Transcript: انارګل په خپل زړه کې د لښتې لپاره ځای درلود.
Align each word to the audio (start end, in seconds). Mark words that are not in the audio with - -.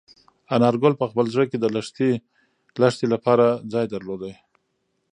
انارګل 0.55 0.93
په 0.97 1.05
خپل 1.09 1.25
زړه 1.33 1.45
کې 1.49 1.57
د 1.59 1.65
لښتې 2.81 3.05
لپاره 3.13 3.45
ځای 3.73 3.85
درلود. 3.93 4.23